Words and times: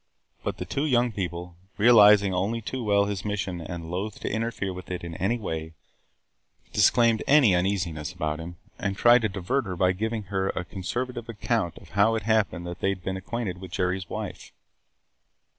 But 0.43 0.57
the 0.57 0.65
two 0.65 0.87
young 0.87 1.11
people, 1.11 1.55
realizing 1.77 2.33
only 2.33 2.59
too 2.59 2.83
well 2.83 3.05
his 3.05 3.23
mission 3.23 3.61
and 3.61 3.91
loath 3.91 4.19
to 4.21 4.33
interfere 4.33 4.73
with 4.73 4.89
it 4.89 5.03
in 5.03 5.13
any 5.17 5.37
way, 5.37 5.73
disclaimed 6.73 7.21
any 7.27 7.53
uneasiness 7.53 8.11
about 8.11 8.39
him 8.39 8.55
and 8.79 8.97
tried 8.97 9.21
to 9.21 9.29
divert 9.29 9.65
her 9.65 9.75
by 9.75 9.91
giving 9.91 10.23
her 10.33 10.49
a 10.55 10.65
conservative 10.65 11.29
account 11.29 11.77
of 11.77 11.89
how 11.89 12.15
it 12.15 12.23
happened 12.23 12.65
that 12.65 12.79
they 12.79 12.89
had 12.89 13.03
been 13.03 13.15
acquainted 13.15 13.59
with 13.61 13.69
Jerry's 13.69 14.09
wife. 14.09 14.51